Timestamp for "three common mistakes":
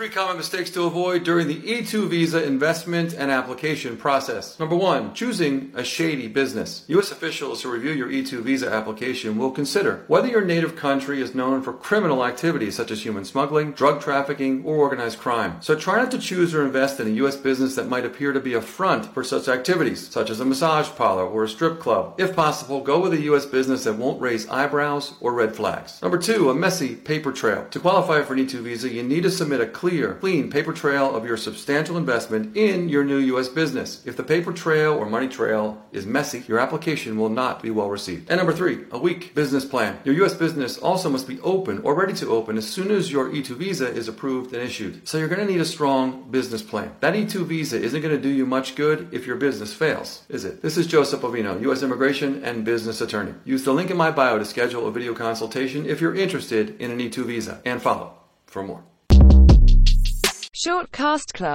0.00-0.70